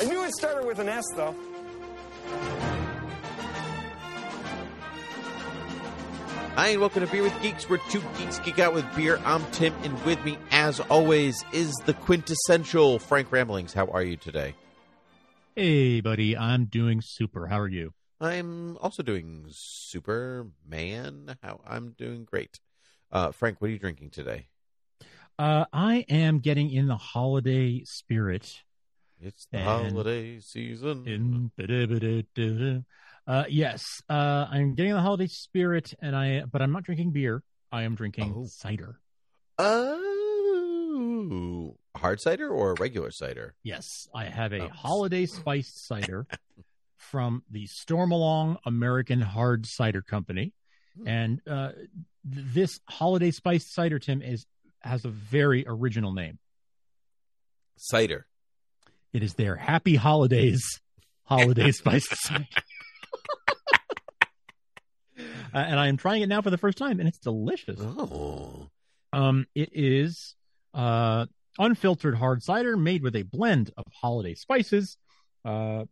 [0.00, 1.34] I knew it started with an S, though.
[6.54, 9.20] Hi, and welcome to Beer with Geeks, where two geeks geek out with beer.
[9.24, 13.72] I'm Tim, and with me, as always, is the quintessential Frank Ramblings.
[13.72, 14.54] How are you today?
[15.54, 17.46] Hey, buddy, I'm doing super.
[17.46, 17.92] How are you?
[18.20, 21.36] I'm also doing Superman.
[21.42, 22.58] How I'm doing great.
[23.12, 24.48] Uh, Frank, what are you drinking today?
[25.38, 28.62] Uh, I am getting in the holiday spirit.
[29.20, 31.06] It's the And- holiday season.
[31.08, 31.50] In
[33.26, 37.42] uh, yes, uh, I'm getting the holiday spirit, and I but I'm not drinking beer.
[37.72, 38.46] I am drinking Oh.
[38.46, 39.00] cider.
[40.40, 43.54] Oh, hard cider or regular cider?
[43.62, 44.68] Yes, I have a Oh.
[44.68, 46.26] holiday spiced cider
[46.96, 50.52] from the Stormalong American Hard Cider Company,
[50.96, 51.08] Hmm.
[51.08, 51.88] and uh, th-
[52.24, 54.46] this holiday spiced cider, Tim, is
[54.80, 56.38] has a very original name.
[57.76, 58.26] Cider.
[59.12, 60.62] It is their Happy Holidays
[61.24, 62.46] holiday spiced cider.
[65.54, 67.80] Uh, and I am trying it now for the first time, and it's delicious.
[67.80, 68.68] Oh,
[69.12, 70.36] Um, it is
[70.74, 71.26] uh,
[71.58, 74.98] unfiltered hard cider made with a blend of holiday spices,
[75.44, 75.84] uh,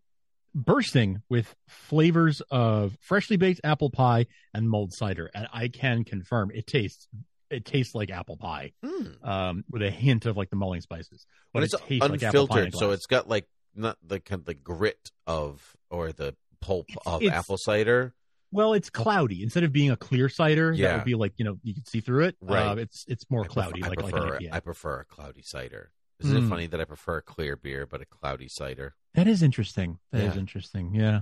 [0.55, 5.31] bursting with flavors of freshly baked apple pie and mulled cider.
[5.35, 7.09] And I can confirm it tastes
[7.51, 9.07] it tastes like apple pie, Hmm.
[9.29, 11.27] um, with a hint of like the mulling spices.
[11.53, 14.41] But it's it tastes like apple pie unfiltered, so it's got like not the kind
[14.41, 18.15] of the grit of or the pulp It's- of it's- apple cider.
[18.53, 20.75] well, it's cloudy instead of being a clear cider.
[20.77, 22.37] that would be like you know you can see through it.
[22.41, 22.67] Right.
[22.67, 24.49] Uh, it's it's more I cloudy, prefer, like I like prefer, IPA.
[24.53, 25.91] I prefer a cloudy cider.
[26.21, 26.49] Isn't it Mm.
[26.49, 28.95] funny that I prefer a clear beer but a cloudy cider?
[29.15, 29.99] That is interesting.
[30.13, 30.41] That is Yeah.
[30.41, 30.95] interesting.
[30.95, 31.21] Yeah.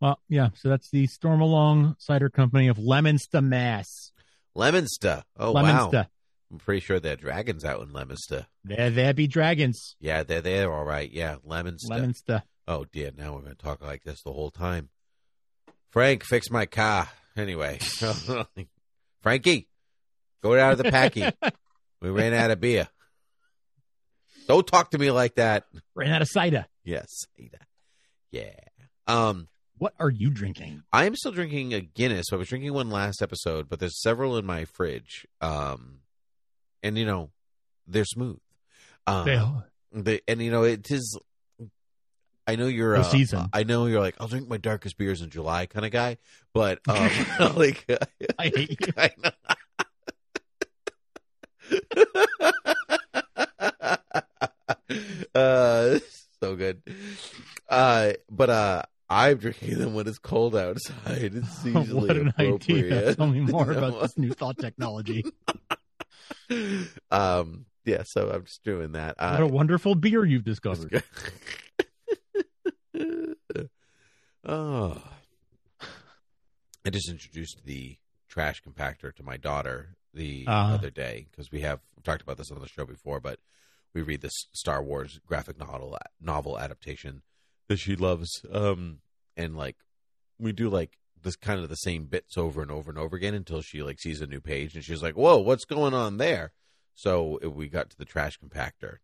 [0.00, 0.48] Well, yeah.
[0.54, 4.11] So that's the Stormalong Cider Company of Leominster, Mass.
[4.54, 5.24] Leominster.
[5.38, 5.90] Oh wow!
[6.52, 8.46] I'm pretty sure there are dragons out in Leominster.
[8.64, 9.96] There, there be dragons.
[10.00, 10.72] Yeah, they're there.
[10.72, 11.10] All right.
[11.10, 11.94] Yeah, Leominster.
[11.94, 12.42] Leominster.
[12.68, 14.90] Oh dear, now we're going to talk like this the whole time.
[15.90, 17.08] Frank, fix my car.
[17.36, 17.78] Anyway,
[19.22, 19.68] Frankie,
[20.42, 21.24] go out of the packy.
[22.00, 22.88] we ran out of beer.
[24.46, 25.64] Don't talk to me like that.
[25.94, 26.66] Ran out of cider.
[26.84, 27.08] Yes,
[27.38, 27.58] Ada.
[28.30, 28.50] Yeah.
[29.06, 29.48] Um,
[29.82, 30.84] What are you drinking?
[30.92, 32.26] I am still drinking a Guinness.
[32.32, 35.26] I was drinking one last episode, but there's several in my fridge.
[35.40, 36.02] Um,
[36.84, 37.30] and you know,
[37.88, 38.38] they're smooth.
[39.08, 39.64] Um, Bill.
[39.90, 41.18] the, and you know it is
[42.46, 43.48] i know you're uh, season.
[43.52, 46.16] i know you're like i'll drink my darkest beers in july kind of guy
[46.54, 47.10] but um
[47.56, 47.84] like
[48.38, 48.92] I hate you.
[48.96, 49.30] I know.
[55.34, 55.98] uh
[56.40, 56.82] so good
[57.68, 62.92] uh but uh i'm drinking them when it's cold outside it's usually what an appropriate
[62.92, 63.14] idea.
[63.14, 65.24] Tell me more about this new thought technology.
[67.10, 71.02] um yeah so i'm just doing that uh, what a wonderful beer you've discovered.
[74.44, 75.02] oh.
[76.84, 77.96] I just introduced the
[78.28, 80.74] trash compactor to my daughter the Uh-huh.
[80.74, 83.38] other day because we have we've talked about this on the show before, but
[83.94, 87.22] we read this Star Wars graphic novel novel adaptation
[87.72, 88.98] that she loves, um,
[89.36, 89.76] and like
[90.38, 93.34] we do like this kind of the same bits over and over and over again
[93.34, 96.52] until she like sees a new page and she's like, "Whoa, what's going on there?"
[96.94, 98.96] So we got to the trash compactor,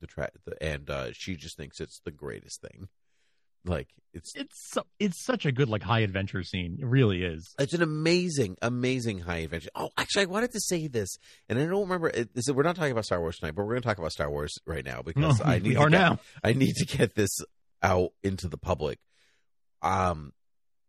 [0.00, 2.88] the tra- the, and uh, she just thinks it's the greatest thing.
[3.66, 6.76] Like it's It's so, it's such a good like high adventure scene.
[6.78, 7.54] It really is.
[7.58, 9.70] it's an amazing, amazing high adventure.
[9.74, 11.16] Oh, actually, I wanted to say this,
[11.48, 12.08] and I don't remember.
[12.08, 14.12] It, this, we're not talking about Star Wars tonight, but we're going to talk about
[14.12, 16.18] Star Wars right now because No, I need we to are get- now.
[16.44, 17.30] I need to get this
[17.84, 18.98] out into the public.
[19.82, 20.32] Um,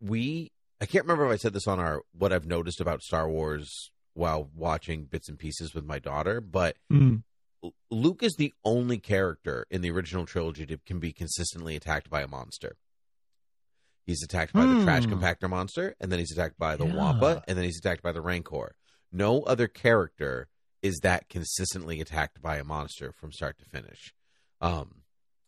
[0.01, 0.51] we
[0.81, 3.91] I can't remember if I said this on our what I've noticed about Star Wars
[4.13, 7.23] while watching bits and pieces with my daughter, but Mm.
[7.89, 12.21] Luke is the only character in the original trilogy that can be consistently attacked by
[12.21, 12.77] a monster.
[14.05, 15.13] He's attacked by the trash Hmm.
[15.15, 16.93] compactor monster, and then he's attacked by the Yeah.
[16.95, 18.75] Wampa, and then he's attacked by the Rancor.
[19.11, 20.47] No other character
[20.83, 24.13] is that consistently attacked by a monster from start to finish.
[24.61, 25.01] Um,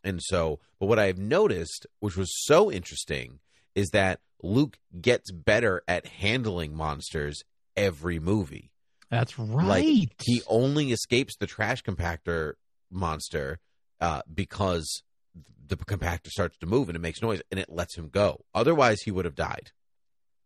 [0.04, 3.40] and so, but what I've noticed, which was so interesting,
[3.74, 7.42] is that Luke gets better at handling monsters
[7.76, 8.70] every movie.
[9.10, 9.66] That's right.
[9.66, 12.54] Like he only escapes the trash compactor
[12.90, 13.58] monster
[14.00, 15.02] uh, because
[15.66, 18.44] the compactor starts to move and it makes noise and it lets him go.
[18.54, 19.72] Otherwise, he would have died.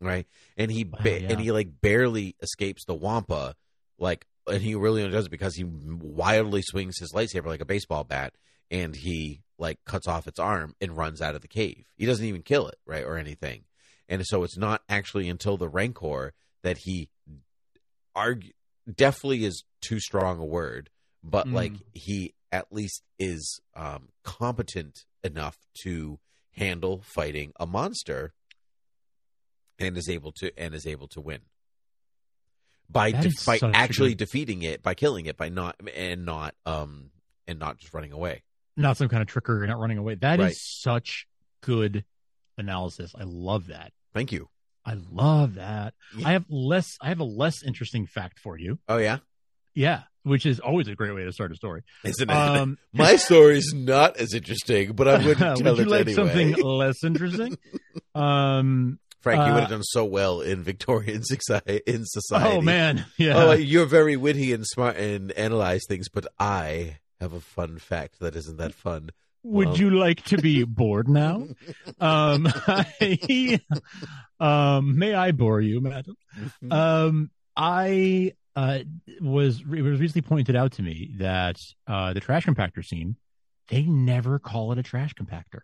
[0.01, 0.27] Right,
[0.57, 1.29] and he ba- Wow, yeah.
[1.31, 3.55] and he like barely escapes the Wampa,
[4.01, 7.65] like, and he really only does it because he wildly swings his lightsaber like a
[7.65, 8.35] baseball bat,
[8.71, 11.87] and he like cuts off its arm and runs out of the cave.
[11.97, 13.65] He doesn't even kill it, right, or anything.
[14.09, 16.33] And so it's not actually until the Rancor
[16.63, 17.09] that he
[18.15, 18.53] argue
[18.93, 20.91] definitely is too strong a word,
[21.23, 21.53] but Mm.
[21.55, 26.19] like he at least is um, competent enough to
[26.53, 28.35] handle fighting a monster
[29.79, 31.41] and is able to and is able to win
[32.91, 37.11] by de- by actually good- defeating it by killing it by not and not um
[37.49, 38.43] and not just running away
[38.77, 40.15] not some kind of trickery, not running away.
[40.17, 40.55] That is Right.
[40.57, 41.27] such
[41.63, 42.05] good
[42.59, 43.13] analysis.
[43.19, 43.93] I love that.
[44.15, 44.49] thank you
[44.85, 45.95] I love that.
[46.19, 46.29] Yeah.
[46.29, 46.97] I have less.
[47.01, 48.79] I have a less interesting fact for you.
[48.89, 49.19] oh yeah
[49.75, 51.83] Yeah, which is always a great way to start a story.
[52.05, 55.83] isn't it Um, my is not as interesting but i'm going to tell would you
[55.85, 57.57] it like anyway something less interesting?
[58.15, 58.99] um.
[59.21, 63.07] frank you uh, would have done so well in victorian society in society Oh man.
[63.17, 63.37] Yeah.
[63.37, 68.19] Oh, you're very witty and smart and analyze things, but I have a fun fact
[68.21, 69.11] that isn't that fun.
[69.45, 71.49] Would you like to be bored now?
[72.01, 72.47] um.
[72.67, 73.61] I,
[74.39, 74.99] um.
[74.99, 76.17] May I bore you, madam?
[76.39, 76.73] Mm-hmm.
[76.73, 78.81] Um, I uh
[79.21, 83.17] was it was recently pointed out to me that uh the trash compactor scene,
[83.69, 85.61] they never call it a trash compactor.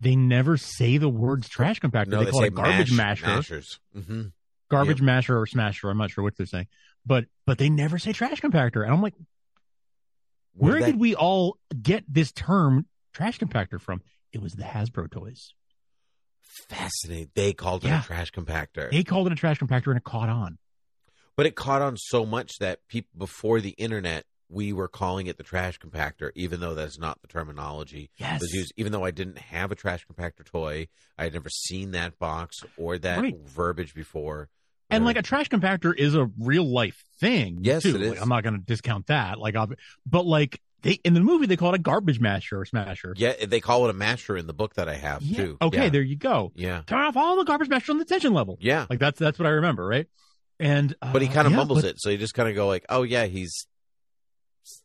[0.00, 2.08] They never say the words trash compactor.
[2.08, 3.78] no, they, they, call it garbage mash- masher, mashers.
[3.94, 4.22] hmm
[4.70, 5.88] garbage masher or smasher.
[5.90, 6.66] I'm not sure what they're saying,
[7.06, 8.82] but but they never say trash compactor.
[8.82, 9.14] And I'm like,
[10.54, 14.02] where that, did we all get this term trash compactor from?
[14.32, 15.52] It was the Hasbro toys.
[16.68, 17.30] fascinating?
[17.34, 18.00] They called it Yeah.
[18.00, 20.58] a trash compactor, They called it a trash compactor, and it caught on.
[21.36, 25.36] but it caught on so much that people before the internet, we were calling it
[25.36, 28.10] the trash compactor, even though that's not the terminology.
[28.16, 28.40] Yes.
[28.40, 28.72] was used.
[28.76, 30.86] Even though I didn't have a trash compactor toy,
[31.18, 33.36] I had never seen that box or that Right.
[33.40, 34.48] verbiage before.
[34.90, 37.58] And like a trash compactor is a real life thing.
[37.62, 37.96] Yes, too.
[37.96, 38.10] it is.
[38.10, 39.38] Like, I'm not going to discount that.
[39.38, 39.54] Like,
[40.06, 43.14] but like they in the movie they call it a garbage masher or smasher.
[43.16, 45.36] yeah, they call it a masher in the book that I have Yeah.
[45.36, 45.56] too.
[45.62, 45.88] Okay, yeah.
[45.88, 46.52] there you go.
[46.54, 48.58] yeah, Turn off all the garbage masher on the tension level.
[48.60, 48.86] yeah.
[48.90, 50.06] Like that's that's what I remember, right?
[50.60, 52.54] And uh, but he kind of yeah, mumbles but- it, so you just kind of
[52.54, 53.66] go like, "Oh yeah, he's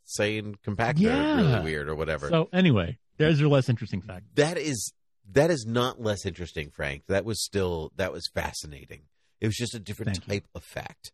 [0.05, 1.35] saying compactor Yeah.
[1.35, 4.25] really weird or whatever." So anyway, there's your less interesting fact.
[4.35, 4.93] that is
[5.31, 7.03] that is not less interesting, Frank.
[7.07, 9.01] That was still that was fascinating.
[9.41, 10.33] It was just a different Thank you.
[10.33, 11.11] type of fact,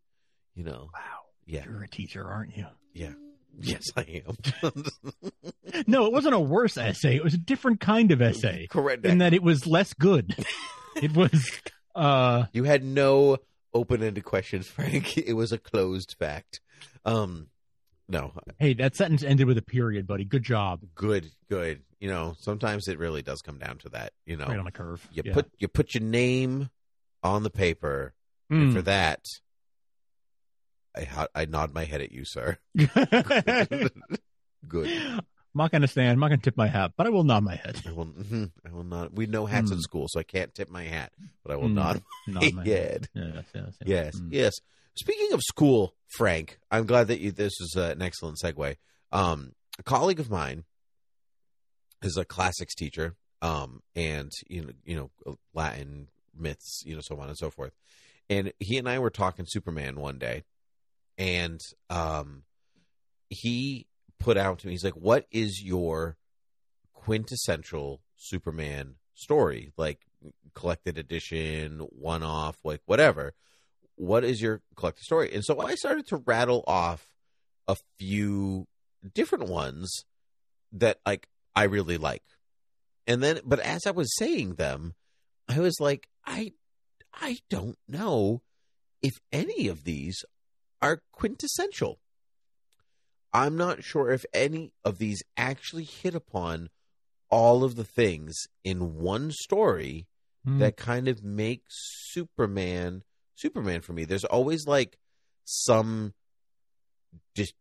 [0.55, 0.89] you know.
[0.93, 0.99] Wow,
[1.45, 2.65] Yeah, you're a teacher, aren't you?
[2.93, 3.13] yeah,
[3.59, 4.73] yes, I am.
[5.87, 7.15] No, it wasn't a worse essay.
[7.17, 9.05] It was a different kind of essay Correct.
[9.05, 10.33] in that it was less good.
[10.95, 11.51] it was.
[11.93, 13.37] uh You had no
[13.73, 15.17] open-ended questions, Frank.
[15.27, 16.61] It was a closed fact.
[17.03, 17.47] Um,
[18.07, 20.23] no, Hey, that sentence ended with a period, buddy.
[20.25, 20.81] Good job.
[20.95, 21.81] good, good.
[21.99, 24.13] You know, sometimes it really does come down to that.
[24.25, 25.05] You know, Right on the curve.
[25.11, 25.33] you Yeah.
[25.33, 26.69] put you put your name
[27.25, 28.13] on the paper,
[28.51, 28.61] Mm.
[28.61, 29.25] and for that,
[30.95, 32.57] I I nod my head at you, sir.
[34.67, 34.91] Good.
[34.91, 35.21] I'm
[35.53, 36.11] not going to stand.
[36.11, 37.81] I'm not going to tip my hat, but I will nod my head.
[37.87, 38.05] I will.
[38.07, 39.13] mhm, I will not.
[39.13, 39.81] We know hats in Mm.
[39.81, 41.13] school, so I can't tip my hat,
[41.43, 41.73] but I will Mm.
[41.75, 43.09] nod Nod my my head.
[43.13, 43.73] Yes, yes, yes.
[43.85, 44.27] Yes, Mm.
[44.31, 44.53] yes.
[44.95, 47.31] Speaking of school, Frank, I'm glad that you.
[47.31, 48.77] This is uh, an excellent segue.
[49.11, 50.63] Um, a colleague of mine
[52.01, 57.19] is a classics teacher, um, and you know, you know, Latin myths, you know, so
[57.19, 57.73] on and so forth.
[58.29, 60.43] And he and I were talking Superman one day,
[61.17, 62.43] and um,
[63.29, 63.87] he
[64.19, 66.17] put out to me, he's like, "What is your
[66.93, 69.71] quintessential Superman story?
[69.77, 70.01] Like
[70.53, 73.33] collected edition, one off, like whatever."
[73.95, 75.33] what is your collector story?
[75.33, 77.15] And so I started to rattle off
[77.67, 78.67] a few
[79.13, 80.05] different ones
[80.73, 82.23] that like I really like.
[83.07, 84.93] And then but as I was saying them,
[85.47, 86.53] I was like, I
[87.13, 88.41] I don't know
[89.01, 90.23] if any of these
[90.81, 91.99] are quintessential.
[93.33, 96.69] I'm not sure if any of these actually hit upon
[97.29, 100.07] all of the things in one story
[100.47, 100.59] Mm.
[100.59, 103.01] that kind of make Superman
[103.33, 104.05] Superman for me.
[104.05, 104.99] There's always like
[105.43, 106.13] some
[107.33, 107.53] dis-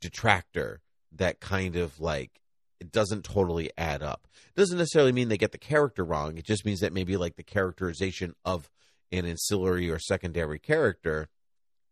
[0.00, 2.40] detractor that kind of like
[2.80, 4.28] it doesn't totally add up.
[4.54, 6.38] It doesn't necessarily mean they get the character wrong.
[6.38, 8.70] It just means that maybe like the characterization of
[9.10, 11.28] an ancillary or secondary character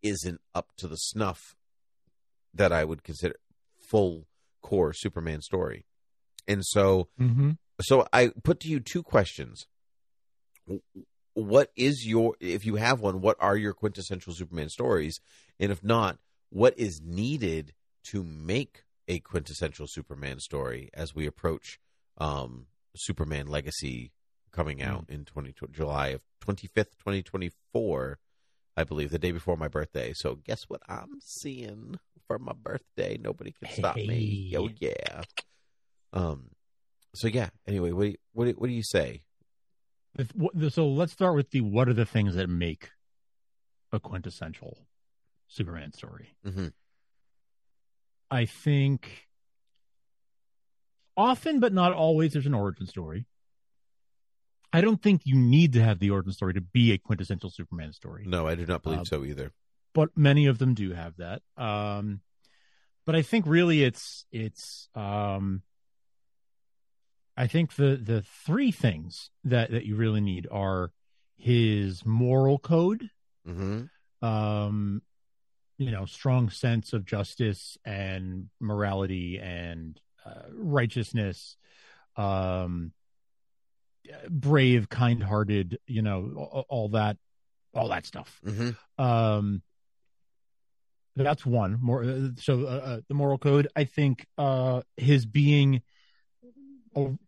[0.02, 1.56] isn't up to the snuff
[2.54, 3.34] that I would consider
[3.88, 4.26] full
[4.62, 5.86] core Superman story.
[6.46, 7.52] And so Mm-hmm.
[7.80, 9.66] so I put to you two questions.
[11.34, 15.20] What is your if you have one, what are your quintessential Superman stories?
[15.60, 16.18] And if not,
[16.50, 17.74] what is needed
[18.10, 21.78] to make a quintessential Superman story as we approach
[22.18, 24.12] um, Superman Legacy
[24.52, 28.18] coming out in 20, July of 25th, 2024,
[28.76, 30.12] I believe, the day before my birthday.
[30.14, 31.96] So guess what I'm seeing
[32.26, 33.18] for my birthday?
[33.20, 34.48] Nobody can stop me.
[34.50, 34.56] Hey.
[34.56, 35.22] Oh yeah.
[36.12, 36.50] Um.
[37.14, 37.50] So yeah.
[37.66, 39.22] Anyway, what do you, what do, what do you say?
[40.70, 42.90] So let's start with the what are the things that make
[43.92, 44.86] a quintessential
[45.48, 46.34] Superman story?
[46.46, 46.72] Mhm.
[48.30, 49.28] I think
[51.16, 53.26] often, but not always, there's an origin story.
[54.72, 57.92] I don't think you need to have the origin story to be a quintessential Superman
[57.92, 58.24] story.
[58.26, 59.52] No, I do not believe Uh, so either.
[59.94, 61.42] but many of them do have that.
[61.56, 62.20] Um,
[63.06, 65.62] but I think really it's it's um,
[67.36, 70.90] I think the the three things that that you really need are
[71.36, 73.08] his moral code,
[73.48, 74.26] Mm-hmm.
[74.26, 75.02] um,
[75.78, 81.56] you know, strong sense of justice and morality and uh, righteousness,
[82.16, 82.92] um,
[84.28, 87.16] brave, kind-hearted, you know, all, all that,
[87.74, 88.40] all that stuff.
[88.44, 89.02] Mm-hmm.
[89.04, 89.62] Um,
[91.14, 92.04] that's one more.
[92.04, 95.82] uh, So uh, uh, the moral code, I think, uh, his being.
[96.94, 97.18] Oh,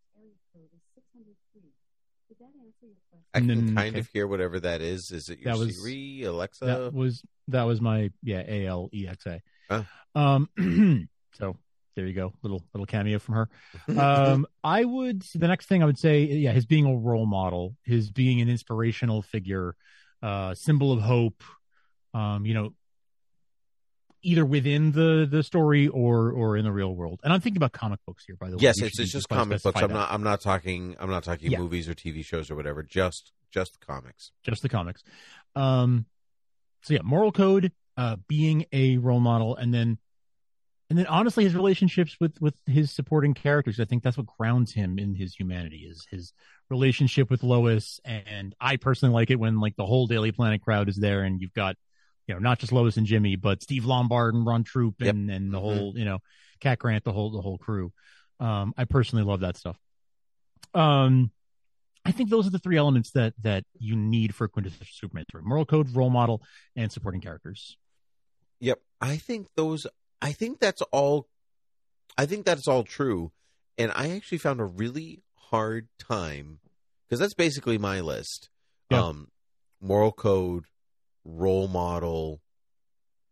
[3.39, 4.01] I can Mm, kind okay.
[4.01, 5.11] of hear whatever that is.
[5.11, 6.65] Is it your That was- Siri, Alexa?
[6.65, 9.41] that was that was my yeah A L E X A.
[9.71, 9.83] Huh.
[10.15, 10.49] Um,
[11.33, 11.57] so
[11.95, 13.49] there you go, little little cameo from her.
[13.99, 17.77] Um, I would the next thing I would say, yeah, his being a role model,
[17.85, 19.75] his being an inspirational figure,
[20.23, 21.43] uh, symbol of hope.
[22.15, 22.73] Um, you know,
[24.29, 27.21] either within the the story or or in the real world.
[27.25, 28.63] And I'm thinking about comic books here, by the way.
[28.63, 29.81] yes, it's it's just comic books.
[29.81, 29.95] I'm that.
[29.95, 31.59] not I'm not talking I'm not talking Yeah.
[31.59, 32.83] movies or TV shows or whatever.
[32.83, 34.31] Just just comics.
[34.43, 35.03] just the comics.
[35.57, 36.07] Um,
[36.83, 39.99] so yeah, moral code, uh, being a role model, and then,
[40.91, 43.81] and then honestly, his relationships with with his supporting characters.
[43.81, 46.33] I think that's what grounds him in his humanity is his
[46.71, 47.99] relationship with Lois.
[48.05, 51.41] And I personally like it when like the whole Daily Planet crowd is there, and
[51.41, 51.77] you've got,
[52.29, 55.15] you know, not just Lois and Jimmy, but Steve Lombard and Ron Troupe Yep.
[55.15, 55.61] and and the Mhm.
[55.63, 56.19] whole, you know,
[56.61, 57.93] Cat Grant, the whole the whole crew.
[58.39, 59.79] Um, I personally love that stuff.
[60.75, 61.33] Um,
[62.05, 65.25] I think those are the three elements that that you need for a quintessential Superman
[65.31, 66.43] story: moral code, role model,
[66.77, 67.77] and supporting characters.
[68.61, 68.81] Yep.
[69.01, 69.87] I think those
[70.21, 71.29] I think that's all
[72.17, 73.33] I think that's all true.
[73.77, 76.61] And I actually found a really hard time
[77.07, 78.51] because that's basically my list.
[78.91, 79.05] Yeah.
[79.05, 79.29] Um
[79.81, 80.65] moral code,
[81.25, 82.41] role model,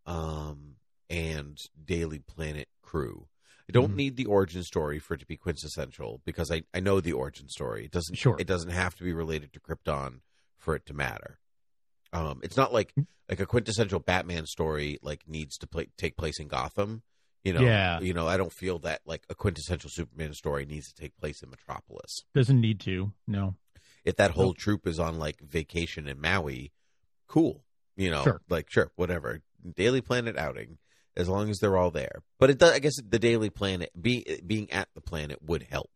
[0.06, 0.76] um,
[1.10, 3.28] and Daily Planet crew.
[3.68, 3.96] I don't Mhm.
[3.96, 7.48] need the origin story for it to be quintessential because I, I know the origin
[7.48, 7.84] story.
[7.86, 8.36] It doesn't Sure.
[8.38, 10.20] it doesn't have to be related to Krypton
[10.56, 11.40] for it to matter.
[12.12, 12.94] Um, it's not like
[13.28, 17.02] like a quintessential Batman story like needs to play, take place in Gotham.
[17.42, 17.98] You know, Yeah.
[18.00, 21.42] you know, I don't feel that like a quintessential Superman story needs to take place
[21.42, 22.20] in Metropolis.
[22.34, 23.12] Doesn't need to.
[23.26, 23.56] No.
[24.04, 26.72] If that whole troop is on like vacation in Maui,
[27.26, 27.64] cool.
[27.96, 28.40] You know, Sure.
[28.48, 29.40] like sure, whatever.
[29.74, 30.78] Daily Planet outing,
[31.16, 32.22] as long as they're all there.
[32.38, 32.72] But it does.
[32.72, 35.90] I guess the Daily Planet be, being at the planet would help.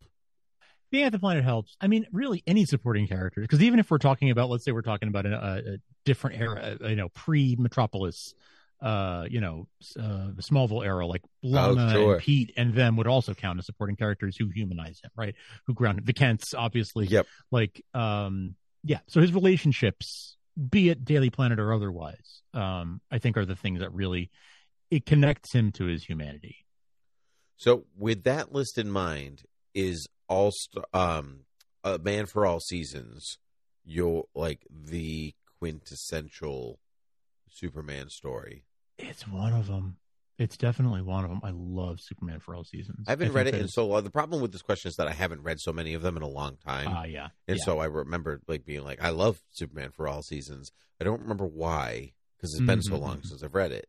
[0.89, 1.77] Being at the planet helps.
[1.79, 3.39] I mean, really, any supporting character.
[3.39, 6.77] Because even if we're talking about, let's say, we're talking about a, a, different era,
[6.83, 8.33] uh, you know, pre-Metropolis,
[8.81, 9.67] uh, you know,
[9.97, 12.13] uh, the Smallville era, like Lana Oh, sure.
[12.15, 15.35] and Pete, and them would also count as supporting characters who humanize him, right?
[15.67, 16.05] Who ground him.
[16.05, 17.05] The Kents, obviously.
[17.05, 17.27] Yep.
[17.51, 18.99] Like, um, yeah.
[19.07, 20.35] So his relationships,
[20.69, 24.29] be it Daily Planet or otherwise, um, I think are the things that really
[24.89, 26.65] it connects him to his humanity.
[27.57, 29.43] So, with that list in mind,
[29.73, 30.51] is all
[30.93, 31.41] um,
[31.83, 33.37] a man for all seasons
[33.85, 36.79] your like the quintessential
[37.49, 38.65] Superman story?
[38.97, 39.97] It's one of them.
[40.37, 41.41] It's definitely one of them.
[41.43, 43.05] I love Superman for all seasons.
[43.07, 44.03] I haven't think read it in so long.
[44.03, 46.23] The problem with this question is that I haven't read so many of them in
[46.23, 46.87] a long time.
[46.89, 47.27] Ah, yeah.
[47.47, 47.63] And yeah.
[47.63, 50.71] so I remember like being like, I love Superman for all seasons.
[50.99, 53.25] I don't remember why because it's been so long mhm.
[53.27, 53.87] since I've read it.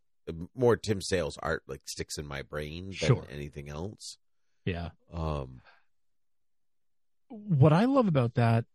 [0.55, 3.25] More Tim Sale's art like sticks in my brain than Sure.
[3.31, 4.19] anything else.
[4.65, 4.91] yeah.
[5.13, 5.63] Um,
[7.29, 8.67] What I love about that,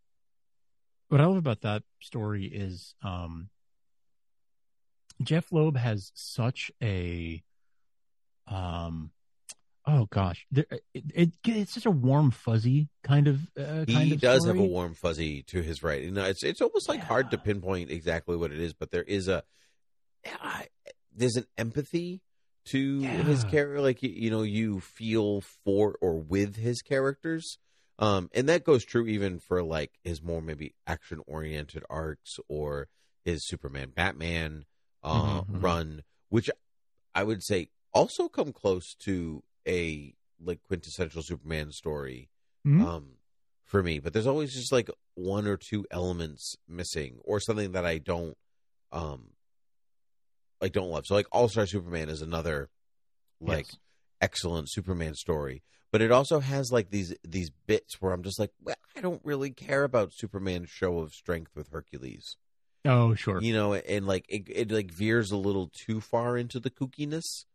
[1.09, 3.50] what I love about that story is, um,
[5.21, 7.43] Jeph Loeb has such a,
[8.47, 9.11] um,
[9.85, 14.13] oh gosh, there, it, it it's such a warm, fuzzy kind of uh, kind he
[14.13, 17.03] of does have a warm fuzzy to his right you know it's it's almost like
[17.03, 19.43] hard to pinpoint exactly what it is, but there is a
[20.41, 20.67] I,
[21.15, 22.21] there's an empathy
[22.65, 23.81] to his character.
[23.81, 27.57] Like you, you know, you feel for or with his characters.
[27.99, 32.89] Um, and that goes true even for like his more maybe action oriented arcs or
[33.25, 34.65] his Superman Batman
[35.03, 35.63] uh, Mhm, mhm.
[35.63, 36.49] run, which
[37.15, 42.29] I would say also come close to a like quintessential Superman story
[42.65, 42.81] Mhm.
[42.81, 43.17] um,
[43.65, 43.99] for me.
[43.99, 48.37] But there's always just like one or two elements missing, or something that I don't
[48.91, 49.33] um
[50.61, 51.05] like don't love.
[51.05, 52.69] So like All Star Superman is another
[53.39, 53.77] like Yes.
[54.21, 55.63] excellent Superman story.
[55.91, 59.21] But it also has like these these bits where I'm just like, well, I don't
[59.23, 62.35] really care about Superman's show of strength with Hercules
[62.85, 63.41] Oh, sure.
[63.41, 67.45] you know and like it, it like veers a little too far into the kookiness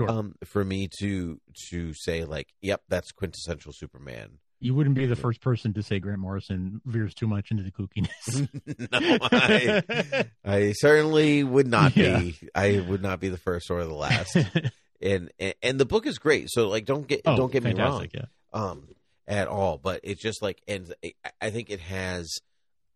[0.00, 0.10] Sure.
[0.10, 1.40] um for me to
[1.70, 5.98] to say like yep that's quintessential superman you wouldn't be the first person to say
[6.00, 8.46] Grant Morrison veers too much into the kookiness.
[8.92, 12.18] no I, I certainly would not Yeah.
[12.20, 14.36] be i would not be the first or the last
[15.00, 17.72] and, and and the book is great so like don't get Oh, don't get me
[17.74, 18.24] wrong yeah.
[18.52, 18.88] um
[19.26, 20.92] at all but it's just like and
[21.40, 22.28] I- think it has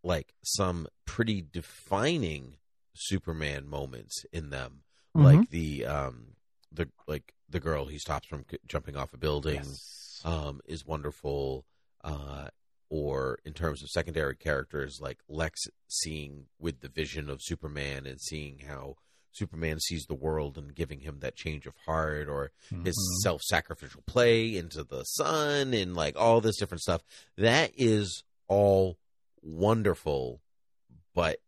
[0.03, 2.57] like some pretty defining
[2.95, 4.81] superman moments in them
[5.17, 5.27] Mm-hmm.
[5.27, 6.25] like the um
[6.75, 10.21] the like the girl he stops from c- jumping off a building Yes.
[10.25, 11.65] um is wonderful
[12.03, 12.49] uh
[12.91, 18.21] or in terms of secondary characters like lex seeing with the vision of superman and
[18.21, 18.97] seeing how
[19.33, 22.51] superman sees the world and giving him that change of heart or
[22.85, 23.23] his Mhm.
[23.23, 27.03] self-sacrificial play into the sun and like all this different stuff
[27.37, 28.99] that is all
[29.43, 30.41] wonderful
[31.15, 31.41] but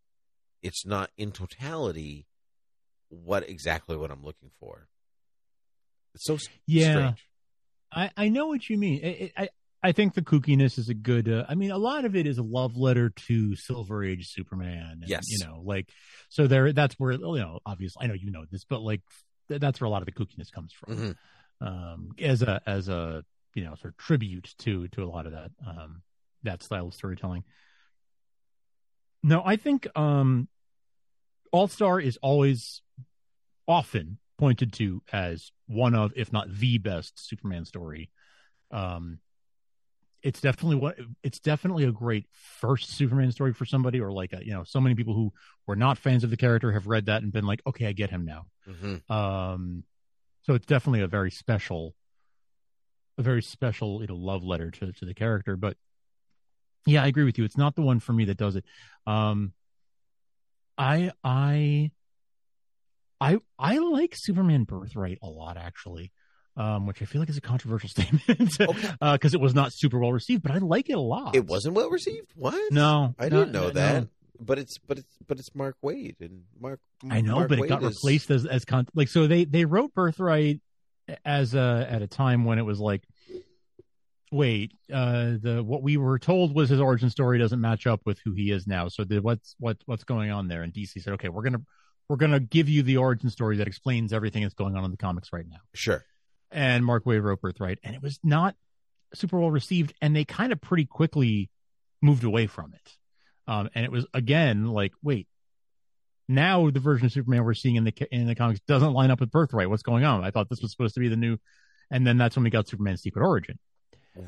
[0.61, 2.25] it's not in totality
[3.09, 4.87] what exactly what i'm looking for
[6.17, 6.91] it's so Yeah.
[6.93, 7.23] strange
[7.91, 8.99] I, I know what you mean.
[9.03, 9.49] I, I
[9.81, 11.29] I think the kookiness is a good.
[11.29, 14.99] Uh, I mean, a lot of it is a love letter to Silver Age Superman.
[15.01, 15.23] and, Yes.
[15.29, 15.87] you know, like
[16.29, 16.73] so there.
[16.73, 17.59] That's where you know.
[17.65, 19.01] Obviously, I know you know this, but like
[19.47, 20.97] th- that's where a lot of the kookiness comes from.
[20.97, 21.15] Mhm.
[21.61, 23.23] Um, as a as a
[23.55, 26.01] you know sort of tribute to to a lot of that um
[26.43, 27.43] that style of storytelling.
[29.23, 30.47] No, I think um,
[31.51, 32.81] All Star is always
[33.67, 38.09] often pointed to as one of, if not the best Superman story.
[38.71, 39.19] Um,
[40.23, 44.43] it's definitely what it's definitely a great first Superman story for somebody, or like a,
[44.43, 45.31] you know, so many people who
[45.67, 48.09] were not fans of the character have read that and been like, okay, I get
[48.09, 48.47] him now.
[48.67, 49.09] Mhm.
[49.09, 49.83] Um,
[50.41, 51.95] so it's definitely a very special,
[53.17, 55.55] a very special, you know, love letter to to the character.
[55.55, 55.77] But
[56.85, 57.43] yeah, I agree with you.
[57.43, 58.65] It's not the one for me that does it.
[59.05, 59.53] Um,
[60.77, 61.91] I I
[63.19, 66.11] I I like Superman Birthright a lot actually.
[66.55, 70.11] Um, which I feel like is a controversial statement because it was not super well
[70.11, 71.35] received, but I like it a lot.
[71.35, 74.07] it wasn't well received what No, i no, didn't know no, that no.
[74.39, 76.79] but it's but it's but it's mark waid and mark
[77.11, 79.45] I know, Mark but it Waid got is- replaced as as con- like so they
[79.45, 80.59] they wrote Birthright
[81.23, 83.03] as a at a time when it was like,
[84.31, 88.19] wait, uh, the what we were told was his origin story doesn't match up with
[88.25, 88.87] who he is now.
[88.87, 90.63] So the, what's what what's going on there?
[90.63, 91.61] And DC said, okay, we're gonna
[92.09, 94.97] we're gonna give you the origin story that explains everything that's going on in the
[94.97, 95.57] comics right now.
[95.73, 96.05] sure
[96.51, 98.55] And Mark Waid wrote Birthright, and it was not
[99.13, 101.49] super well received, and they kind of pretty quickly
[102.01, 102.97] moved away from it.
[103.47, 105.27] Um, and it was again like, wait,
[106.27, 109.19] now the version of Superman we're seeing in the in the comics doesn't line up
[109.19, 109.69] with Birthright.
[109.69, 110.23] What's going on?
[110.23, 111.37] I thought this was supposed to be the new,
[111.91, 113.59] and then that's when we got Superman's Secret Origin.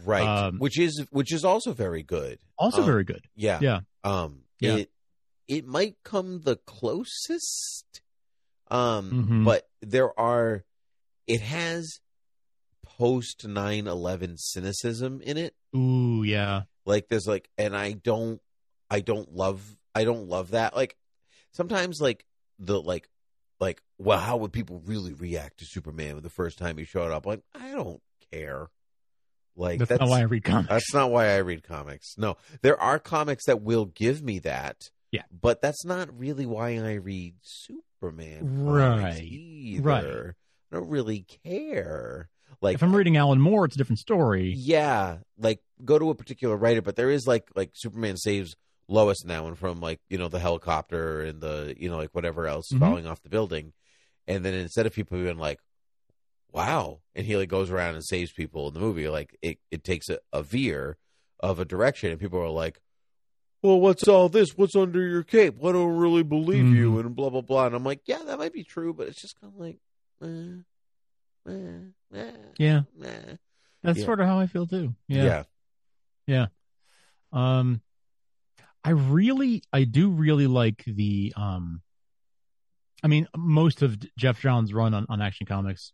[0.06, 3.26] right Um, which is which is also very good Also Um, very good.
[3.36, 3.80] yeah Yeah.
[4.04, 4.76] um Yeah.
[4.78, 4.92] it
[5.50, 8.02] it might come the closest
[8.72, 9.46] um Mhm.
[9.46, 10.64] but there are
[11.28, 12.00] it has
[12.84, 16.64] post 9-11 cynicism in it Ooh, yeah.
[16.86, 18.42] like there's like and i don't
[18.90, 20.96] i don't love i don't love that like
[21.52, 22.26] sometimes like
[22.60, 23.08] the like
[23.60, 27.26] like well how would people really react to superman the first time he showed up
[27.26, 28.68] like i don't care
[29.56, 30.70] like That's, not why I read comics.
[30.70, 32.14] that's not why I read comics.
[32.18, 34.90] No, there are comics that will give me that.
[35.12, 35.24] Yeah.
[35.32, 38.64] but that's not really why I read Superman.
[38.64, 39.22] Right.
[39.24, 39.82] either.
[39.84, 40.36] Right.
[40.72, 42.30] I don't really care.
[42.62, 44.54] Like if I'm reading Alan Moore, it's a different story.
[44.56, 48.56] yeah, like go to a particular writer, but there is like like Superman saves
[48.88, 52.48] Lois now and from like you know the helicopter and the you know like whatever
[52.48, 52.80] else Mhm.
[52.80, 53.74] falling off the building,
[54.28, 55.60] and then instead of people being like,
[56.52, 59.84] "Wow," and he like goes around and saves people in the movie, like it it
[59.84, 60.98] takes a, a veer
[61.40, 62.80] of a direction, and people are like.
[63.62, 64.58] Well, what's all this?
[64.58, 65.56] What's under your cape?
[65.64, 67.00] I don't really believe you, Mm-hmm.
[67.08, 67.66] and blah blah blah.
[67.66, 69.78] And I'm like, yeah, that might be true, but it's just kind of like,
[70.24, 72.82] eh, eh, eh, Yeah.
[73.84, 74.06] That's Yeah.
[74.06, 74.96] sort of how I feel too.
[75.08, 75.24] yeah.
[75.24, 75.44] Yeah.
[76.28, 76.46] Yeah.
[77.34, 77.82] Um
[78.84, 81.82] I really I do really like the um
[83.04, 85.94] I mean, most of Geoff Johns' run on, on Action Comics,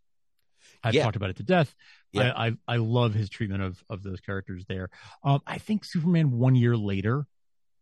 [0.82, 1.04] I've Yeah.
[1.04, 1.74] talked about it to death.
[2.12, 2.32] Yeah.
[2.34, 4.88] I, I I love his treatment of of those characters there.
[5.24, 7.26] Um, I think Superman one year later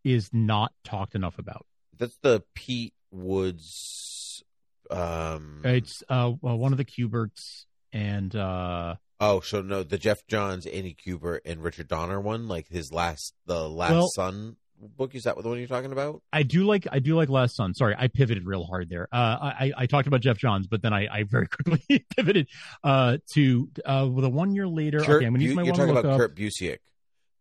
[0.04, 1.66] is not talked enough about.
[1.98, 4.42] That's the Pete Woods.
[4.90, 10.26] Um, It's uh well, one of the Kuberts and uh oh, so no, the Geoff
[10.28, 15.14] Johns, Andy Kubert, and Richard Donner one, like his last, the Last Well- Son book.
[15.14, 16.22] Is that the one you're talking about?
[16.32, 17.72] I do like I do like Last Son.
[17.74, 19.08] Sorry, I pivoted real hard there.
[19.10, 19.16] Uh,
[19.58, 22.48] I I talked about Geoff Johns, but then I, I very quickly pivoted
[22.82, 25.00] uh to uh a one year later.
[25.00, 26.18] Kurt okay, I'm gonna use my you're one talking about up.
[26.18, 26.78] Kurt Busiek.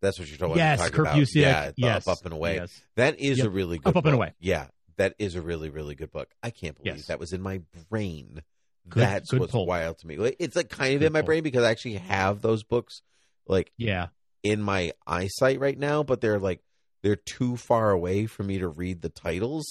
[0.04, 1.16] That's what you're talking, Yes, talking Kurt about.
[1.18, 1.36] Busiek.
[1.36, 2.08] Yeah, Yes.
[2.08, 2.56] Up, Up and Away.
[2.58, 2.82] Yes.
[2.96, 3.48] That is Yep.
[3.48, 4.20] a really good Up, Up and book.
[4.20, 4.34] Away.
[4.40, 6.30] Yeah, that is a really, really good book.
[6.44, 7.08] I can't believe Yes.
[7.08, 8.44] that was in my brain.
[8.90, 9.66] Good- That's good what's pull.
[9.66, 10.16] wild to me.
[10.40, 11.28] It's like kind of Good in my pull.
[11.28, 13.02] brain because I actually have those books
[13.48, 14.08] like Yeah,
[14.44, 16.62] in my eyesight right now, but they're like
[17.02, 19.66] they're too far away for me to read the titles.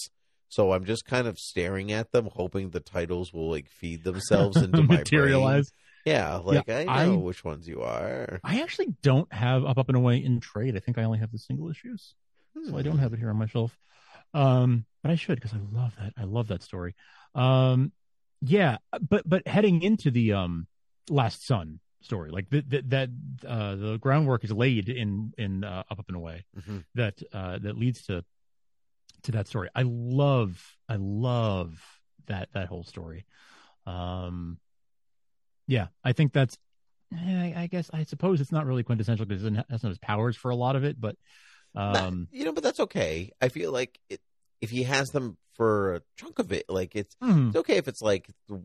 [0.48, 4.56] So I'm just kind of staring at them, hoping the titles will like feed themselves
[4.58, 5.64] into my brain.
[6.04, 8.40] Yeah, like Yeah, I know I- which ones you are.
[8.44, 10.76] I actually don't have Up Up and Away in trade.
[10.76, 12.14] I think I only have the single issues,
[12.64, 13.76] so I don't have it here on my shelf.
[14.34, 16.12] Um, but I should because I love that.
[16.16, 16.94] I love that story.
[17.34, 17.92] Um,
[18.40, 20.66] yeah, but but heading into the um
[21.08, 23.10] Last Son story, like that that, that
[23.46, 26.84] uh, the groundwork is laid in in uh, Up Up and Away Mhm.
[26.94, 28.24] that uh, that leads to
[29.22, 29.68] to that story.
[29.74, 31.80] I love I love
[32.26, 33.24] that that whole story.
[33.86, 34.58] Um,
[35.66, 36.56] yeah, I think that's.
[37.14, 40.34] I, I guess I suppose it's not really quintessential because it doesn't have his powers
[40.36, 41.16] for a lot of it, but
[41.74, 43.30] um, you know, but that's okay.
[43.40, 44.20] I feel like it,
[44.60, 47.48] if he has them for a chunk of it, like it's mhm.
[47.48, 48.62] it's okay if it's like the-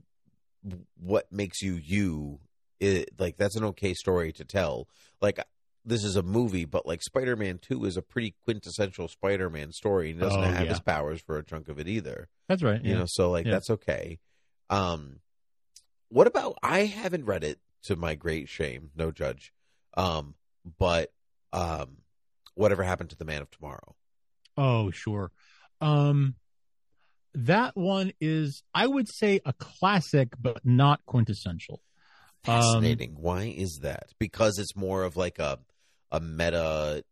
[1.00, 2.40] what makes you you.
[2.80, 4.88] It, like that's an okay story to tell.
[5.22, 5.40] Like
[5.84, 10.12] this is a movie, but like Spider-Man Two is a pretty quintessential Spider-Man story.
[10.12, 10.70] and He doesn't Oh, have yeah.
[10.70, 12.30] his powers for a chunk of it either.
[12.48, 12.82] that's right.
[12.84, 13.00] You yeah.
[13.00, 13.54] know, so like Yeah.
[13.54, 14.20] that's okay.
[14.70, 15.20] Um,
[16.10, 16.58] what about?
[16.62, 19.54] I haven't read it to my great shame, no judge.
[19.96, 20.36] Um,
[20.78, 21.12] but
[21.54, 21.98] um,
[22.56, 23.96] whatever happened to the Man of Tomorrow?
[24.58, 25.32] Oh, sure.
[25.82, 26.36] Um,
[27.34, 31.82] that one is, I would say, a classic, but not quintessential.
[32.48, 33.16] Um, Fascinating.
[33.20, 34.08] Why is that?
[34.20, 35.60] Because it's more of like a
[36.12, 37.04] a meta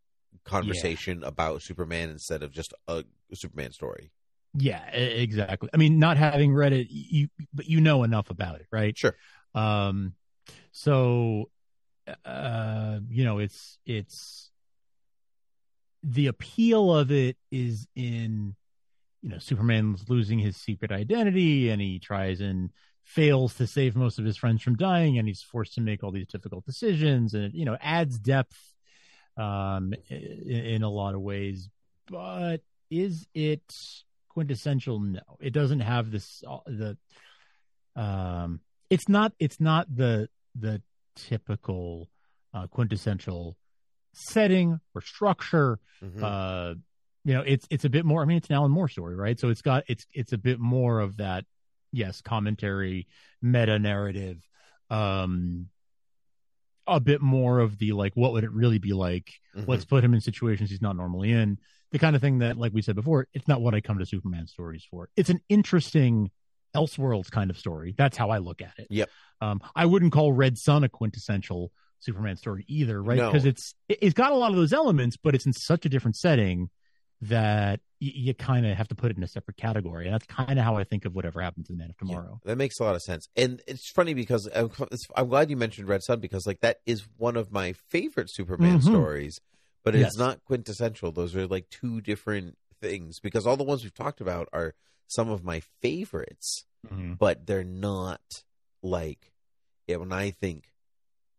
[0.46, 3.04] conversation about Superman instead of just a
[3.34, 4.12] Superman story.
[4.58, 5.70] Yeah, exactly.
[5.74, 8.98] I mean, not having read it, you but you know enough about it, right?
[8.98, 9.16] Sure.
[9.54, 10.14] Um,
[10.72, 11.50] so,
[12.24, 14.52] uh, you know, it's it's
[16.04, 18.56] the appeal of it is in,
[19.22, 22.72] you know, Superman's losing his secret identity, and he tries and
[23.04, 26.12] fails to save most of his friends from dying, and he's forced to make all
[26.12, 28.74] these difficult decisions, and it, you know, adds depth,
[29.38, 31.70] um, in, in a lot of ways.
[32.10, 33.74] But is it
[34.36, 35.00] quintessential?
[35.00, 36.98] No, it doesn't have this uh, the
[37.96, 40.82] um it's not it's not the the
[41.16, 42.10] typical
[42.54, 43.58] uh, quintessential
[44.14, 46.22] setting or structure Mhm.
[46.22, 46.76] uh
[47.24, 49.40] you know it's it's a bit more i mean it's an alan moore story right
[49.40, 51.46] so it's got it's it's a bit more of that
[51.94, 53.08] yes commentary
[53.42, 54.46] meta narrative
[54.90, 55.70] um
[56.88, 59.68] a bit more of the like what would it really be like Mhm.
[59.70, 61.58] let's put him in situations he's not normally in
[61.96, 64.06] the kind of thing that like we said before it's not what i come to
[64.06, 65.08] superman stories for.
[65.16, 66.30] It's an interesting
[66.76, 67.96] elseworlds kind of story.
[67.98, 68.88] That's how i look at it.
[68.90, 69.10] Yep.
[69.40, 73.18] um i wouldn't call red sun a quintessential superman story either right?
[73.18, 73.28] No.
[73.32, 75.90] because it's it- it's got a lot of those elements but it's in such a
[75.90, 76.70] different setting
[77.22, 80.04] that y- you kind of have to put it in a separate category.
[80.06, 82.42] And that's kind of how i think of whatever happened to the man of tomorrow.
[82.44, 85.56] That makes a lot of sense, and it's funny because I'm, it's, I'm glad you
[85.56, 88.84] mentioned Red Sun because like that is one of my favorite Superman Mhm.
[88.84, 89.40] stories,
[89.86, 90.18] but it's Yes.
[90.18, 91.12] not quintessential.
[91.14, 94.74] Those are like two different things because all the ones we've talked about are
[95.08, 97.18] some of my favorites, Mhm.
[97.18, 98.44] but they're not
[98.82, 99.32] like
[99.88, 100.74] yeah, when I think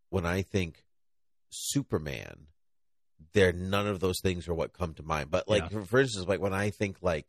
[0.08, 0.86] when I think
[1.50, 2.46] Superman,
[3.32, 5.30] there none of those things are what come to mind.
[5.30, 5.68] But like Yeah.
[5.68, 7.26] for, for instance, like when I think like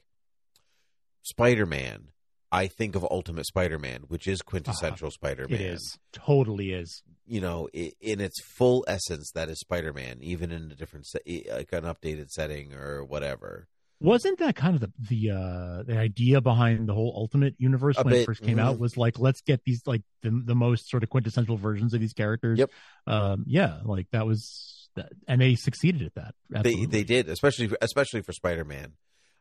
[1.24, 2.12] Spider Man,
[2.52, 5.60] I think of Ultimate Spider Man, which is quintessential Spider Man.
[5.60, 10.20] it is totally is You know, i in its full essence, that is Spider Man,
[10.22, 13.68] even in a different, se- like an updated setting or whatever.
[14.00, 18.04] Wasn't that kind of the the uh the idea behind the whole Ultimate universe A
[18.04, 18.62] when it first came mhm.
[18.62, 18.78] out?
[18.80, 22.14] Was like let's get these like the the most sort of quintessential versions of these
[22.14, 22.60] characters.
[22.60, 22.70] Yep.
[23.08, 23.44] Um.
[23.48, 23.80] Yeah.
[23.84, 26.36] Like that was that, and they succeeded at that.
[26.50, 26.86] They Absolutely.
[26.86, 28.94] they did, especially especially for Spider Man.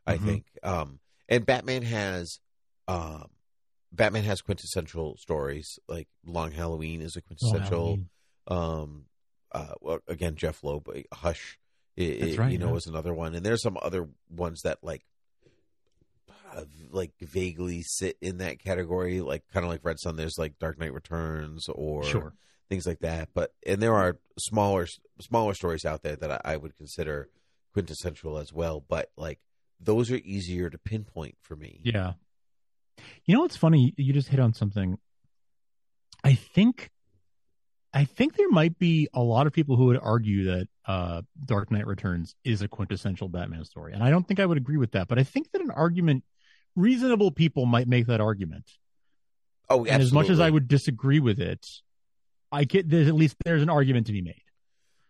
[0.07, 0.25] I Mhm.
[0.25, 2.39] think, um, and Batman has,
[2.87, 3.27] um,
[3.91, 5.79] Batman has quintessential stories.
[5.87, 7.99] Like Long Halloween is a quintessential.
[8.47, 9.05] Um,
[9.51, 11.57] uh, well, again, Jeph Loeb, uh, Hush,
[11.97, 12.71] i- i- That's right, you know, yeah.
[12.73, 15.03] was another one, and there's some other ones that like
[16.53, 20.15] of like vaguely sit in that category, like kind of like Red Sun.
[20.15, 22.33] There's like Dark Knight Returns or Sure.
[22.69, 23.29] things like that.
[23.33, 24.87] But and there are smaller
[25.19, 27.29] smaller stories out there that I, I would consider
[27.73, 28.83] quintessential as well.
[28.87, 29.39] But like
[29.79, 31.81] those are easier to pinpoint for me.
[31.83, 32.13] Yeah.
[33.25, 33.93] You know what's funny?
[33.97, 34.97] You just hit on something.
[36.23, 36.89] I think
[37.93, 41.71] I think there might be a lot of people who would argue that uh, Dark
[41.71, 43.93] Knight Returns is a quintessential Batman story.
[43.93, 46.23] And I don't think I would agree with that, but I think that an argument
[46.75, 48.69] reasonable people might make that argument.
[49.69, 50.39] Oh, And as much as.
[50.39, 51.65] I would disagree with it,
[52.51, 54.43] I get there's at least there's an argument to be made.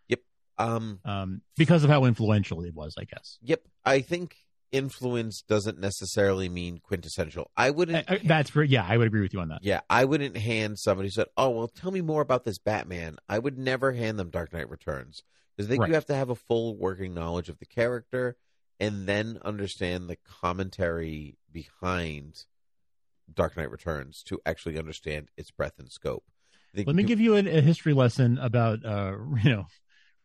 [0.07, 0.19] Yep.
[0.57, 3.37] Um Um because of how influential it was, I guess.
[3.43, 3.61] Yep.
[3.85, 4.35] I think
[4.71, 7.49] influence doesn't necessarily mean quintessential.
[7.55, 9.59] I wouldn't Uh, uh, That's for, yeah, I would agree with you on that.
[9.63, 13.17] Yeah, I wouldn't hand somebody who said, "Oh, well, tell me more about this Batman."
[13.29, 15.23] I would never hand them Dark Knight Returns
[15.55, 15.89] because I think Right.
[15.89, 18.35] you have to have a full working knowledge of the character
[18.79, 22.45] and then understand the commentary behind
[23.33, 26.23] Dark Knight Returns to actually understand its breadth and scope.
[26.75, 29.67] Let me give you a, a history lesson about uh, you know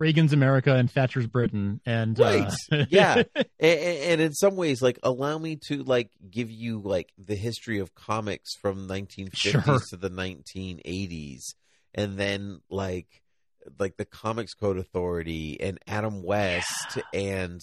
[0.02, 2.52] Reagan's America and Thatcher's Britain, and right.
[2.72, 7.12] Uh, yeah and, and in some ways like allow me to like give you like
[7.16, 9.78] the history of comics from 1950s Sure.
[9.90, 11.54] to the 1980s
[11.94, 13.22] and then like
[13.78, 17.60] like the comics code authority and adam west and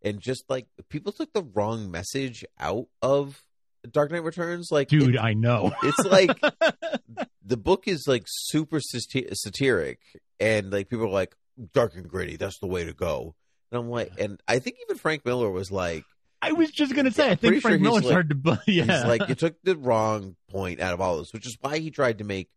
[0.00, 3.42] and just like people took the wrong message out of
[3.90, 4.68] dark knight returns.
[4.70, 5.72] Like dude, it- I know.
[5.82, 6.40] it's like
[7.44, 9.98] the book is like super sati- satiric.
[10.40, 11.34] And like people are like
[11.72, 12.36] dark and gritty.
[12.36, 13.34] That's the way to go.
[13.70, 16.04] And i'm like and i think even frank miller was like
[16.44, 18.56] I was just gonna say, I think Frank sure Miller he's like- started to, bu-
[18.72, 21.78] yeah, he's like you took the wrong point out of all this which is why
[21.78, 22.50] he tried to make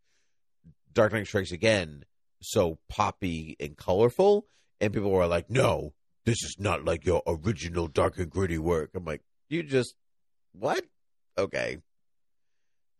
[0.91, 2.03] dark knight strikes again
[2.41, 4.47] so poppy and colorful.
[4.81, 5.93] And people were like no
[6.25, 8.89] this is not like your original dark and gritty work.
[8.95, 9.93] I'm like you just
[10.53, 10.83] what?
[11.37, 11.77] Okay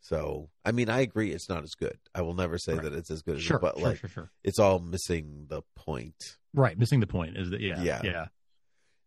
[0.07, 2.83] so i mean i agree it's not as good i will never say Right.
[2.83, 4.31] that it's as good as sure, it, but sure, like sure, sure.
[4.43, 8.01] it's all missing the point Right, missing the point is that yeah, Yeah.
[8.03, 8.25] yeah,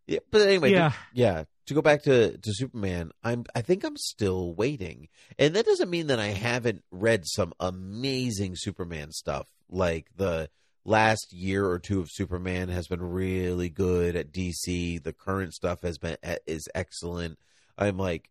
[0.07, 0.89] yeah but anyway yeah.
[0.89, 5.07] to, yeah to go back to to superman i'm i think i'm still waiting
[5.37, 10.49] and that doesn't mean that i haven't read some amazing superman stuff like the
[10.85, 15.81] last year or two of superman has been really good at dc the current stuff
[15.81, 17.37] has been eh, is excellent
[17.77, 18.29] i'm like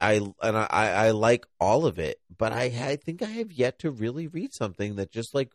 [0.00, 3.78] I and I, I like all of it, but I I think I have yet
[3.80, 5.52] to really read something that just like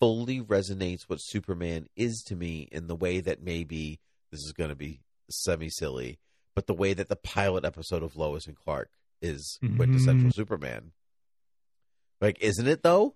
[0.00, 4.70] fully resonates what Superman is to me in the way that maybe this is going
[4.70, 6.18] to be semi silly,
[6.54, 8.90] but the way that the pilot episode of Lois and Clark
[9.22, 10.34] is quintessential Mhm.
[10.34, 10.92] Superman.
[12.20, 13.14] Like, isn't it though?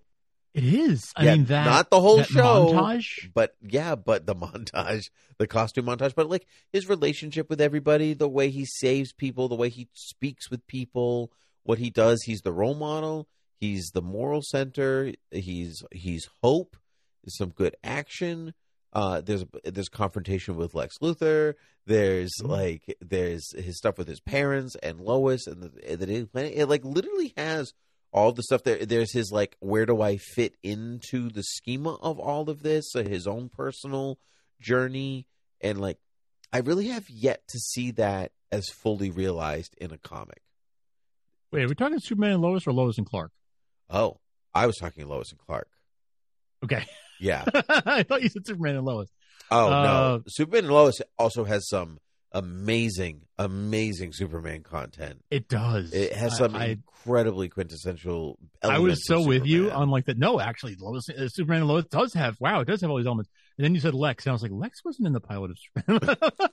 [0.53, 1.11] It is.
[1.15, 3.31] I Yeah, mean that not the whole show, montage.
[3.33, 8.27] but yeah, but the montage, the costume montage, but like his relationship with everybody, the
[8.29, 11.31] way he saves people, the way he speaks with people,
[11.63, 12.23] what he does.
[12.25, 13.27] He's the role model.
[13.59, 15.13] He's the moral center.
[15.31, 16.75] He's he's hope.
[17.23, 18.53] There's some good action.
[18.91, 21.53] Uh, there's there's confrontation with Lex Luthor.
[21.85, 22.47] There's Mhm.
[22.47, 26.53] like there's his stuff with his parents and Lois and the, the Planet.
[26.55, 27.73] It like literally has
[28.11, 28.85] all the stuff there.
[28.85, 32.91] There's his like where do I fit into the schema of all of this?
[32.91, 34.17] So his own personal
[34.59, 35.27] journey
[35.61, 35.97] and like
[36.51, 40.41] I really have yet to see that as fully realized in a comic.
[41.51, 43.31] Wait, are we talking Superman and Lois or Lois and Clark?
[43.89, 44.19] Oh,
[44.53, 45.67] I was talking Lois and Clark.
[46.63, 46.85] Okay,
[47.19, 47.45] Yeah.
[47.69, 49.09] I thought you said Superman and Lois.
[49.51, 51.99] Oh Uh, no, Superman and Lois also has some
[52.31, 55.23] amazing, amazing Superman content.
[55.29, 55.93] It does.
[55.93, 58.37] It has some I, incredibly quintessential.
[58.63, 60.17] I was so with you on like that.
[60.17, 62.35] No, actually, Lois, uh, Superman and Lois does have.
[62.39, 63.29] Wow, it does have all these elements.
[63.57, 65.57] And then you said Lex, and I was like, Lex wasn't in the pilot of
[65.59, 66.15] Superman.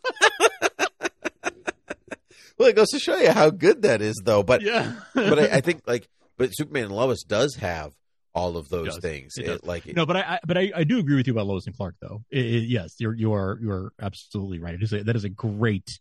[2.58, 4.42] Well, it goes to show you how good that is, though.
[4.42, 7.92] But yeah, but I, I think like, but Superman and Lois does have
[8.36, 8.98] all of those does.
[8.98, 9.38] things.
[9.38, 11.66] It It, like no, but I, but I, I do agree with you about Lois
[11.66, 12.22] and Clark, though.
[12.30, 14.74] It, it- yes, you're you are you are absolutely right.
[14.74, 15.98] It is a, that is a great.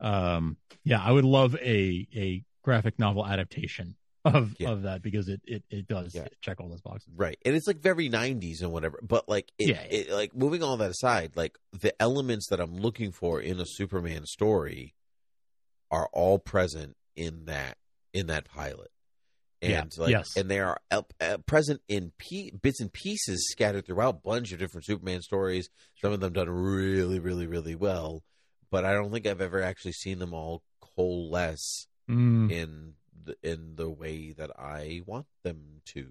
[0.00, 4.70] Um, yeah, I would love a a graphic novel adaptation of Yeah.
[4.70, 6.28] of that because it it, it does Yeah.
[6.40, 7.12] check all those boxes.
[7.16, 7.36] Right.
[7.44, 9.00] And it's like very 90s and whatever.
[9.02, 9.82] But like it, Yeah.
[9.90, 13.66] it like moving all that aside, like the elements that I'm looking for in a
[13.66, 14.94] Superman story
[15.90, 17.76] are all present in that
[18.12, 18.90] in that pilot.
[19.62, 20.02] And Yeah.
[20.02, 20.36] like Yes.
[20.36, 24.50] and they are uh, uh, present in pe- bits and pieces scattered throughout a bunch
[24.52, 25.70] of different Superman stories.
[26.00, 28.24] Some of them done really really really well,
[28.70, 32.50] but I don't think I've ever actually seen them all coalesce Mm.
[32.50, 32.94] in
[33.24, 36.08] the, in the way that I want them to.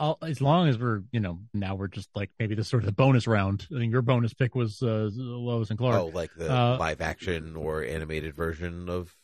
[0.00, 2.86] I'll, as long as we're, you know, now we're just like maybe this sort of
[2.86, 3.68] the bonus round.
[3.70, 6.00] I think your bonus pick was uh, Lois and Clark.
[6.00, 9.14] Oh, like the Uh, live action or animated version of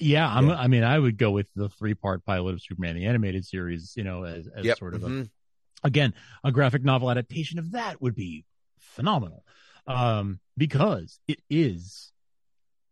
[0.00, 0.54] Yeah, I'm, Yeah.
[0.54, 3.94] I mean, I would go with the three part pilot of Superman the animated series.
[3.96, 4.78] You know, as, as Yep.
[4.78, 5.28] sort of mhm.
[5.82, 8.44] a again a graphic novel adaptation of that would be
[8.78, 9.44] phenomenal,
[9.86, 12.12] um, because it is,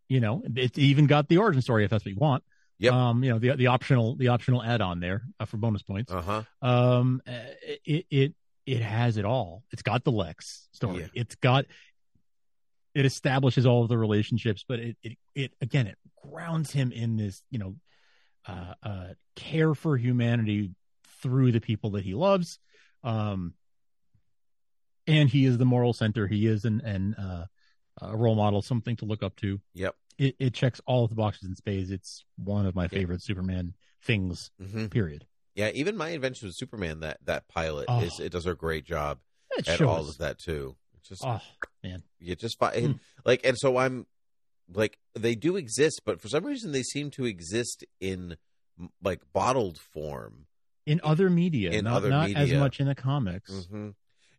[0.08, 2.42] you know, it's even got the origin story if that's what you want.
[2.78, 2.92] Yep.
[2.92, 6.12] Um, you know, the the optional the optional add on there uh, for bonus points.
[6.12, 6.42] Uh-huh.
[6.60, 7.32] Um, uh,
[7.84, 8.34] it it
[8.66, 9.62] it has it all.
[9.70, 11.02] It's got the Lex story.
[11.02, 11.08] Yeah.
[11.14, 11.66] It's got
[12.94, 15.98] it establishes all of the relationships, but it it it again it
[16.30, 17.76] grounds him in this you know
[18.46, 20.70] uh, uh care for humanity
[21.22, 22.58] through the people that he loves.
[23.04, 23.54] Um,
[25.06, 26.26] and he is the moral center.
[26.26, 27.46] He is an an uh,
[28.02, 29.60] a role model, something to look up to.
[29.74, 29.94] Yep.
[30.18, 31.90] It it checks all of the boxes in spades.
[31.90, 34.50] It's one of my favorite Superman things.
[34.60, 34.90] Mhm.
[34.90, 35.26] Period.
[35.54, 38.00] Yeah, even my Adventures of Superman that that pilot Oh.
[38.02, 39.18] is it does a great job
[39.56, 39.88] It at shows.
[39.88, 40.76] all of that too.
[40.98, 41.40] It's just Oh
[41.82, 42.02] man.
[42.18, 42.92] you just find Hmm.
[43.24, 44.06] like and so I'm
[44.72, 48.36] like they do exist, but for some reason they seem to exist in
[49.02, 50.46] like bottled form.
[50.84, 53.66] in other media, In not, other not as much in the comics.
[53.66, 53.90] hmm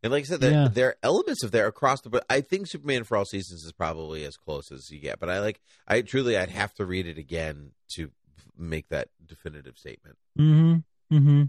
[0.03, 0.67] And like I said, there, Yeah.
[0.67, 2.09] there are elements of there across the.
[2.09, 5.19] But I think Superman for all seasons is probably as close as you get.
[5.19, 8.11] But I like, I truly, I'd have to read it again to
[8.57, 10.17] make that definitive statement.
[10.39, 11.15] Mm-hmm.
[11.17, 11.43] Mm-hmm.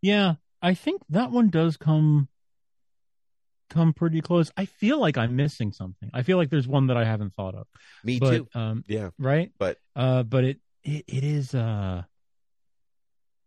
[0.00, 2.28] Yeah, I think that one does come
[3.74, 4.50] come pretty close.
[4.56, 6.08] I feel like I'm missing something.
[6.14, 7.66] I feel like there's one that I haven't thought of.
[8.04, 8.48] Me but, too.
[8.54, 9.50] Um, Yeah, right.
[9.58, 12.02] but Uh, but it, it it is uh,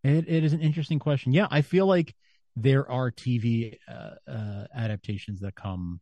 [0.03, 1.33] it it is an interesting question.
[1.33, 2.13] Yeah, I feel like
[2.55, 6.01] there are TV uh, uh, adaptations that come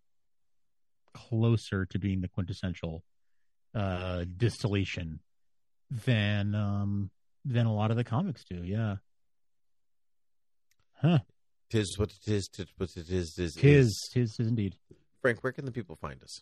[1.14, 3.02] closer to being the quintessential
[3.74, 5.20] uh distillation
[5.90, 7.10] than um
[7.46, 8.64] than a lot of the comics do.
[8.64, 8.96] Yeah.
[11.02, 11.20] Huh.
[11.76, 12.48] Tis what it is.
[12.48, 13.36] Tis what it is.
[13.36, 14.76] Tis, Tis, tis, tis indeed.
[15.22, 16.42] Frank, where can the people find us?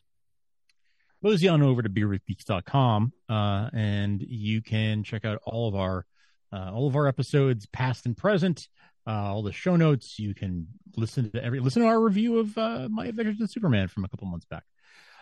[1.21, 6.05] Mosey on over to beerwithgeeks.com uh, and you can check out all of our
[6.51, 8.67] uh, all of our episodes, past and present,
[9.07, 10.19] uh, all the show notes.
[10.19, 13.87] You can listen to every listen to our review of uh, my Adventures with Superman
[13.87, 14.63] from a couple months back.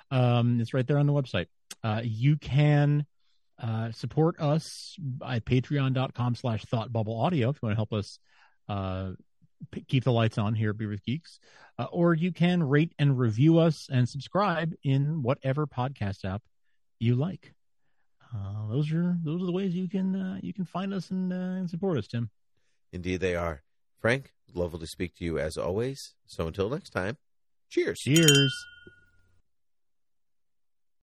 [0.09, 1.45] Um, it's right there on the website.
[1.83, 3.05] Uh, you can
[3.61, 8.19] uh, support us at patreon.com slash thought bubble audio if you want to help us
[8.67, 9.11] uh,
[9.87, 11.39] keep the lights on here at Beer with Geeks.
[11.79, 16.41] Uh, or you can rate and review us and subscribe in whatever podcast app
[16.99, 17.53] you like.
[18.33, 21.33] Uh, those are those are the ways you can uh, you can find us and,
[21.33, 22.29] uh, and support us, Tim.
[22.93, 23.63] Indeed, they are.
[23.99, 26.13] Frank, lovely to speak to you as always.
[26.25, 27.17] So until next time,
[27.69, 27.99] cheers.
[27.99, 28.70] Cheers.